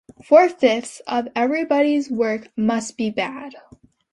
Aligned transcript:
Four-fifths 0.25 0.99
of 1.05 1.27
everybody's 1.35 2.09
work 2.09 2.47
must 2.57 2.97
be 2.97 3.11
bad. 3.11 3.53